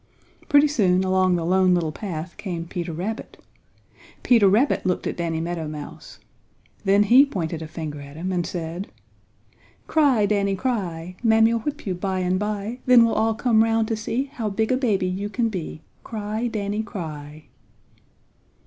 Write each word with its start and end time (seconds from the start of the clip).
Pretty 0.49 0.67
soon 0.67 1.03
along 1.03 1.35
the 1.35 1.45
Lone 1.45 1.75
Little 1.75 1.91
Path 1.91 2.35
came 2.37 2.65
Peter 2.65 2.91
Rabbit. 2.91 3.37
Peter 4.23 4.49
Rabbit 4.49 4.83
looked 4.83 5.05
at 5.05 5.15
Danny 5.15 5.39
Meadow 5.39 5.67
Mouse. 5.67 6.17
Then 6.83 7.03
he 7.03 7.23
pointed 7.23 7.61
a 7.61 7.67
finger 7.67 8.01
at 8.01 8.15
him 8.15 8.31
and 8.31 8.43
said: 8.43 8.87
"Cry, 9.85 10.25
Danny, 10.25 10.55
cry! 10.55 11.17
Mammy'll 11.21 11.59
whip 11.59 11.85
you 11.85 11.93
by 11.93 12.21
and 12.21 12.39
by! 12.39 12.79
Then 12.87 13.05
we'll 13.05 13.13
all 13.13 13.35
come 13.35 13.63
'round 13.63 13.87
to 13.89 13.95
see 13.95 14.23
How 14.23 14.49
big 14.49 14.71
a 14.71 14.75
baby 14.77 15.05
you 15.05 15.29
can 15.29 15.49
be. 15.49 15.81
Cry, 16.03 16.47
Danny, 16.47 16.81
cry!" 16.81 17.45